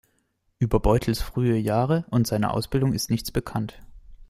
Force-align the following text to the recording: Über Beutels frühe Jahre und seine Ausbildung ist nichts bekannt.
Über 0.57 0.79
Beutels 0.79 1.21
frühe 1.21 1.57
Jahre 1.57 2.05
und 2.09 2.25
seine 2.25 2.55
Ausbildung 2.55 2.91
ist 2.93 3.11
nichts 3.11 3.29
bekannt. 3.29 3.79